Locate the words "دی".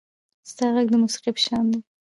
1.71-1.79